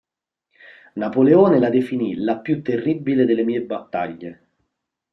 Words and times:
Napoleone 0.95 1.59
la 1.59 1.69
definì 1.69 2.15
"la 2.15 2.39
più 2.39 2.63
terribile 2.63 3.23
delle 3.23 3.43
mie 3.43 3.61
battaglie". 3.61 4.47